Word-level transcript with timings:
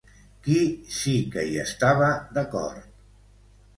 Qui 0.45 0.55
sí 0.99 1.13
que 1.35 1.45
hi 1.49 1.61
estava 1.65 2.09
d'acord? 2.39 2.89